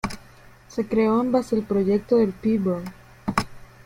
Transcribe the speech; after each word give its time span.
Se 0.67 0.87
creó 0.87 1.21
en 1.21 1.31
base 1.31 1.55
al 1.55 1.61
proyecto 1.61 2.17
del 2.17 2.31
Pbro. 2.33 2.81